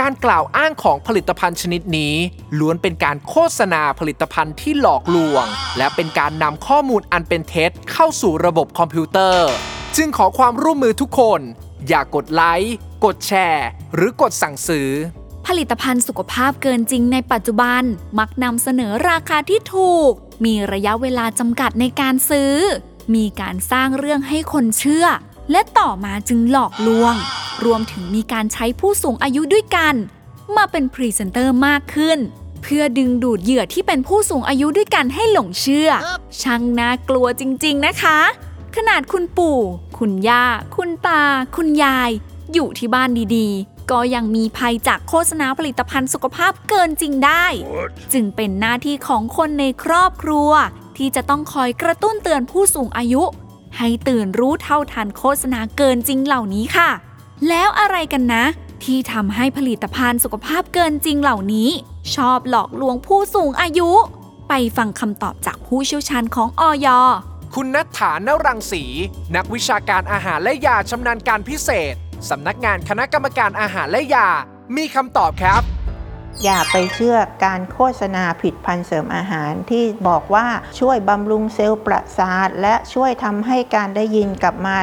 [0.00, 2.14] การกล่าวอ้างของผลิตภัณฑ์ชนิดนี้
[2.58, 5.44] ล้วนเป็นการโฆษณาผลิตภัณฑ์ที่หลอกลวง
[5.78, 9.50] และเป็นการนำข้อมูลอันเป็นเท็จเข้าสู่ระบบคอมพิวเตอร์
[9.96, 11.40] จึงขอความร่วมมือทุกคน
[11.88, 14.90] อย่ากดไลค์กดแชร์ หรือกดสั่งซื้อ
[15.46, 17.82] ผลิตภัณฑ์สุขภาพเกินจริงในปัจจุบัน
[18.18, 20.12] มักนำเสนอราคาที่ถูก
[20.44, 22.54] มีระยะเวลาจำกัดในการซื้อ
[23.14, 25.06] มีการสร้างเรื่องให้คนเชื่อ
[25.50, 27.14] และต่อมาจึงหลอกลวง
[27.64, 29.94] รวมถึงมีการใช้ผู้สูงอายุด้วยกัน
[30.56, 32.18] มาเป็นพรีเซนเตอร์มากขึ้น
[32.62, 35.90] เพื่อดึงดูดเหยื่อที่เป็นผู้สูงอายุด้วยกันให้หลงเชื่อ
[36.40, 38.18] ช่างน่ากลัวจริง ๆ นะคะ
[38.76, 39.58] ขนาดคุณปู่
[39.98, 40.44] คุณย่า
[40.76, 41.22] คุณตา
[41.56, 42.10] คุณยาย
[42.52, 47.46] อยู่ที่บ้านดีๆ ก็ยังมีภัยจากโฆษณาผลิตภัณฑ์สุขภาพเกินจริงได้
[48.12, 50.50] จึงเป็นหน้าที่ของคนในครอบครัว
[50.98, 53.22] ที่จะต้องคอยกระตุ้นเตือนผู้สูงอายุ
[53.78, 56.90] ให้ตื่นรู้เท่าทันโฆษณาเกินจริงเหล่านี้ค่ะ
[57.48, 58.44] แล้วอะไรกันนะ
[58.84, 61.68] ที่ทำให้ผลิตภัณฑ์สุขภาพเกินจริงเหล่านี้
[62.14, 63.90] ชอบหลอกลวงผู้สูงอายุ
[64.48, 66.88] ไปฟังคำตอบจากผู้เชี่ยวชาญของอย
[67.54, 68.84] คุณนัทฐานรังสี
[69.36, 71.94] นักวิชาการอาหารและยาชำนาญการพิเศษ
[72.30, 74.28] สำนักงานคณะกรรมการอาหารและยา
[74.76, 75.62] มีคำตอบครับ
[76.44, 80.46] อย่าไปเชื่อการโฆษณาผิดพันเสริมอาหารที่บอกว่า
[80.80, 84.78] ช่วยบำรุงเซลล์ประสาท และช่วยทำให้การได้ยินกลับมา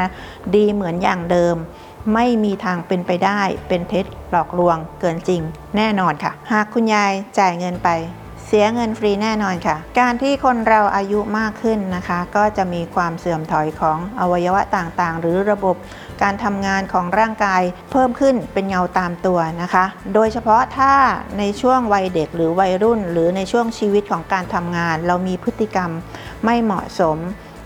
[0.55, 1.55] ดีเหมือนอย่างเดิม
[2.13, 5.41] ไม่มีทางเป็นไปได้เป็นเท็จหลอกลวงเกินจริง
[5.77, 7.89] แน่นอนค่ะ หากคุณยายจ่ายเงินไป
[8.51, 15.75] เสียเงินฟรีแน่นอนค่ะ การที่คนเราอายุมากขึ้นนะคะ ก็จะมีความเสื่อมถอยของอวัยวะต่างๆ หรือระบบ
[16.21, 20.93] การทำงานของร่างกายเพิ่มขึ้นเป็นเงาตามตัวนะคะ โดยเฉพาะถ้า
[21.37, 25.91] ในช่วงวัยเด็กหรือวัยรุ่น หรือในช่วงชีวิตของการทำงาน เรามีพฤติกรรม
[26.45, 27.17] ไม่เหมาะสม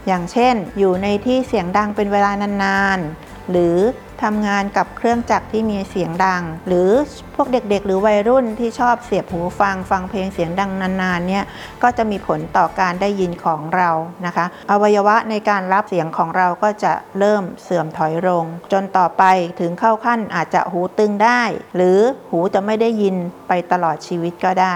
[0.08, 3.78] อย่างเช่น อยู่ในที่เสียงดังเป็นเวลานานๆ หรือ
[4.24, 6.90] ทำงานกับเครื่องจักรที่มีเสียงดัง หรือ
[7.36, 11.44] พวกเด็กๆ หรือวัยรุ่นที่ชอบเสียบหูฟังฟังเพลงเสียงดังนานๆเนี่ย
[11.84, 13.90] ก็จะมีผลต่อการได้ยินของเรา
[14.26, 19.24] นะคะ อวัยวะในการรับเสียงของเราก็จะเริ่มเสื่อมถอยลง จนต่อไป
[19.60, 21.42] ถึงเข้าขั้นอาจจะหูตึงได้
[21.76, 22.00] หรือ
[22.32, 23.16] หูจะไม่ได้ยิน
[23.48, 24.76] ไปตลอดชีวิตก็ได้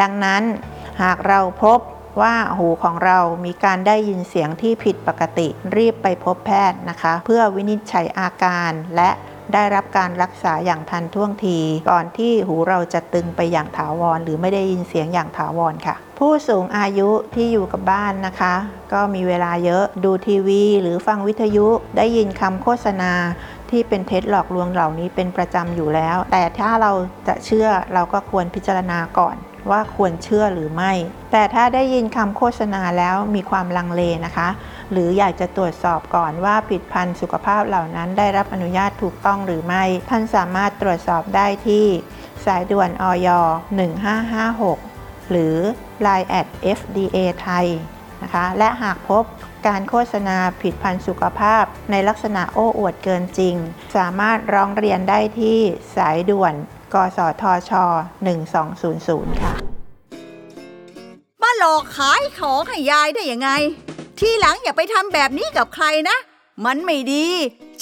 [0.00, 0.42] ดังนั้น
[1.02, 1.78] หากเราพบ
[2.20, 9.10] ว่าหูของเรามีการได้ยินเสียงที่ผิดปกติ รีบไปพบแพทย์นะคะ เพื่อวินิจฉัยอาการและ
[9.54, 11.58] ได้รับการรักษาอย่างทันท่วงที
[11.90, 18.54] ก่อนที่หูเราจะตึงไปอย่างถาวร หรือไม่ได้ยินเสียงอย่างถาวรค่ะ ผู้สูงอายุที่อยู่กับบ้านนะคะ
[18.92, 23.12] ก็มีเวลาเยอะดูทีวี หรือฟังวิทยุได้ยินคำโฆษณา
[23.70, 26.92] ที่เป็นเท็จหลอกลวงเหล่านี้เป็นประจำอยู่แล้ว แต่ถ้าเรา
[27.28, 29.36] จะเชื่อเราก็ควรพิจารณาก่อน
[29.70, 30.92] ว่าควรเชื่อหรือไม่
[31.32, 34.48] แต่ถ้าได้ยินคำโฆษณาแล้วมีความลังเลนะคะ
[34.92, 41.86] หรืออยากจะตรวจสอบก่อนว่าผลิดพันธ์สุขภาพเหล่านั้นได้รับอนุญาตถูกต้องหรือไม่ ท่านสามารถตรวจสอบได้ที่
[42.44, 43.28] สายด่วนอย
[44.50, 45.56] 1556 หรือ
[46.06, 46.46] Line at
[46.78, 47.66] FDA ไทย
[48.22, 49.24] นะคะและหากพบ
[49.66, 53.54] การโฆษณาผิดพันธ์สุขภาพ ในลักษณะโอ้อวดเกินจริง
[53.96, 55.58] สามารถร้องเรียนได้ที่
[55.96, 56.54] สายด่วน
[56.94, 57.72] กสทช
[58.56, 59.52] 1200 ค่ะ
[61.42, 63.50] มาหลอกขายของให้ยายได้ยังไง
[64.18, 66.16] ทีหลังอย่าไปทำแบบนี้กับใครนะ
[66.64, 67.26] มันไม่ดี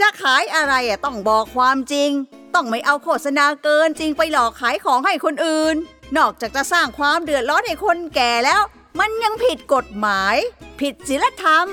[0.00, 2.10] จะขายอะไรอะต้องบอกความจริง
[2.54, 5.74] ต้องไม่เอาโฆษณาเกินจริงไปหลอกขายของให้คนอื่น
[6.16, 8.62] นอกจากจะสร้างความเดือดร้อนให้คนแก่แล้ว
[9.00, 10.36] มันยังผิดกฎหมาย
[10.80, 11.66] ผิดศีลธรรม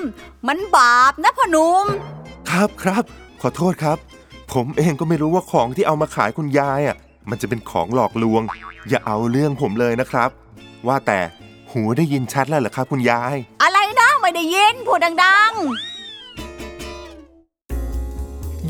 [0.48, 1.86] มันบาปนะพ่อหนุ่ม
[2.50, 3.04] ครับครับ
[3.40, 3.98] ขอโทษครับ
[4.52, 6.96] ผมเองก็ไม่รู้ว่าของที่เอามาขายคุณยายอะ
[7.30, 8.42] มันจะเป็นของหลอกลวง
[8.88, 10.30] อย่าเอาเรื่องผมเลยนะครับ
[10.86, 11.20] ว่าแต่
[11.70, 15.54] หูได้ยินชัดแล้วเหรอครับคุณยาย อะไรนะไม่ได้ยินพูดดัง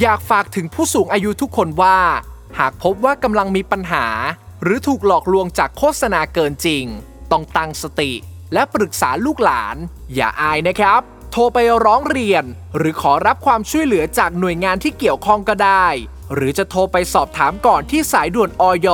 [0.00, 1.98] อยากฝากถึงผู้สูงอายุทุกคนว่า
[2.58, 4.06] หากพบว่ากำลังมีปัญหา
[4.62, 6.84] หรือถูกหลอกลวงจากโฆษณาเกินจริง
[7.30, 8.12] ต้องตั้งสติ
[8.52, 9.76] และปรึกษาลูกหลาน
[10.14, 12.44] อย่าอายนะครับ โทรไปร้องเรียน
[12.76, 15.86] หรือขอรับความช่วยเหลือจากหน่วยงานที่เกี่ยวข้องก็ได้
[16.34, 18.88] หรือจะโทรไปสอบถามก่อนที่สายด่วนอย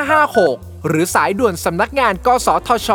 [0.00, 2.90] 1556 หรือสายด่วนสำนักงานกสทช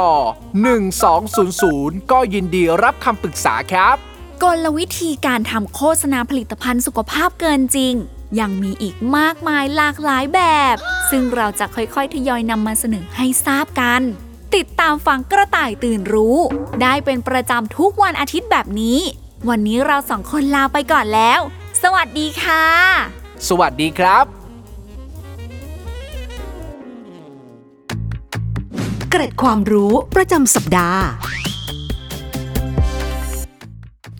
[1.23, 3.95] 1200 ก็ยินดีรับคำปรึกษาครับ
[4.43, 7.93] กลวิธีการทำโฆษณาผลิตภัณฑ์สุขภาพเกินจริง
[8.39, 10.41] ยังมีอีกมากมายหลากหลายแบ
[10.73, 10.75] บ
[11.09, 14.01] ซึ่งเราจะค่อยๆ ทยอยนำมาเสนอให้ทราบกัน
[14.55, 16.37] ติดตามฟังกระต่ายตื่นรู้
[16.81, 18.99] ได้เป็นประจำทุกวันอาทิตย์แบบนี้
[19.49, 21.39] วันนี้เราสองคนลาไปก่อนแล้ว
[21.83, 22.65] สวัสดีค่ะ
[23.49, 24.25] สวัสดีครับ
[29.09, 31.03] เกร็ดความรู้ประจำสัปดาห์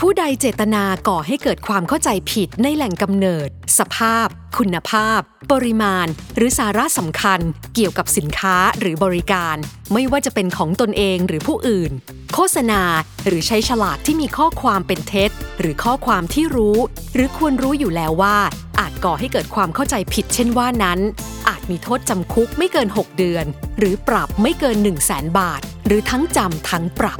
[0.02, 4.28] ผู้ใดเจตนาก่อให้เกิดความเข้าใจผิดในแหล่งกำเนิด สภาพ
[4.58, 5.20] คุณภาพ
[5.52, 7.40] ปริมาณ หรือสาระสำคัญ
[7.76, 9.56] เกี่ยวกับสินค้าหรือบริการ
[9.94, 11.92] ไม่ว่าจะเป็นของตนเองหรือผู้อื่น
[12.34, 12.82] โฆษณา
[13.28, 16.78] หรือใช้ฉลากที่มีข้อความเป็นเท็จ หรือข้อความที่รู้
[17.14, 18.38] หรือควรรู้อยู่แล้วว่า
[18.80, 21.00] อาจก่อให้เกิดความเข้าใจผิดเช่นว่านั้น
[21.50, 23.46] อาจมีโทษจำคุกไม่เกิน 6 เดือน
[23.80, 27.20] หรือปรับไม่เกิน 1 0 0 0 0แสนบาท หรือทั้งจำทั้งปรับ